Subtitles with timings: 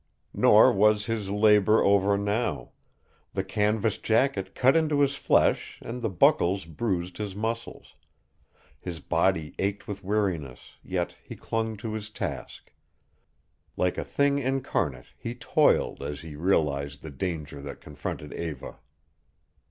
[0.33, 2.71] Nor was his labor over now.
[3.33, 7.93] The canvas jacket cut into his flesh and the buckles bruised his muscles.
[8.79, 12.73] His body ached with weariness, yet he clung to his task.
[13.77, 18.79] Like a thing incarnate he toiled as he realized the danger that confronted Eva.